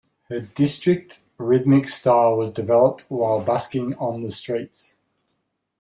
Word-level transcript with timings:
Her 0.29 0.39
district 0.39 1.21
rhythmic 1.37 1.87
style 1.87 2.35
was 2.35 2.51
developed 2.51 3.05
while 3.07 3.39
busking 3.39 3.93
on 3.99 4.23
the 4.23 4.31
streets. 4.31 4.97